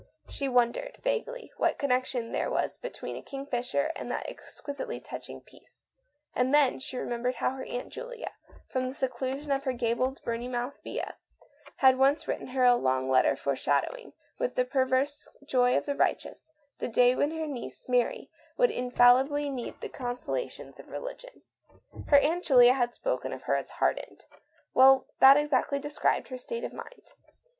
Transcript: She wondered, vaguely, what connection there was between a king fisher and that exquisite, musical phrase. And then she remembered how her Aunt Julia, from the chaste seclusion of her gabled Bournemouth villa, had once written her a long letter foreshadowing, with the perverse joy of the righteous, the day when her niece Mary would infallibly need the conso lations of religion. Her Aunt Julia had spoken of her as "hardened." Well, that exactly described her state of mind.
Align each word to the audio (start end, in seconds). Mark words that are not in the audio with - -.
She 0.27 0.49
wondered, 0.49 0.97
vaguely, 1.03 1.51
what 1.57 1.77
connection 1.77 2.31
there 2.31 2.49
was 2.49 2.79
between 2.79 3.15
a 3.15 3.21
king 3.21 3.45
fisher 3.45 3.91
and 3.95 4.11
that 4.11 4.27
exquisite, 4.27 4.89
musical 4.89 5.41
phrase. 5.47 5.85
And 6.33 6.51
then 6.51 6.79
she 6.79 6.97
remembered 6.97 7.35
how 7.35 7.51
her 7.51 7.63
Aunt 7.65 7.89
Julia, 7.89 8.31
from 8.67 8.85
the 8.87 8.93
chaste 8.93 8.99
seclusion 9.01 9.51
of 9.51 9.63
her 9.63 9.73
gabled 9.73 10.19
Bournemouth 10.25 10.79
villa, 10.83 11.17
had 11.75 11.99
once 11.99 12.27
written 12.27 12.47
her 12.47 12.63
a 12.65 12.73
long 12.73 13.11
letter 13.11 13.35
foreshadowing, 13.35 14.13
with 14.39 14.55
the 14.55 14.65
perverse 14.65 15.27
joy 15.45 15.77
of 15.77 15.85
the 15.85 15.93
righteous, 15.93 16.51
the 16.79 16.87
day 16.87 17.13
when 17.13 17.29
her 17.29 17.45
niece 17.45 17.85
Mary 17.87 18.31
would 18.57 18.71
infallibly 18.71 19.51
need 19.51 19.79
the 19.81 19.87
conso 19.89 20.29
lations 20.29 20.79
of 20.79 20.87
religion. 20.87 21.43
Her 22.07 22.17
Aunt 22.17 22.43
Julia 22.43 22.73
had 22.73 22.95
spoken 22.95 23.31
of 23.33 23.43
her 23.43 23.55
as 23.55 23.69
"hardened." 23.69 24.25
Well, 24.73 25.05
that 25.19 25.37
exactly 25.37 25.77
described 25.77 26.29
her 26.29 26.39
state 26.39 26.63
of 26.63 26.73
mind. 26.73 27.13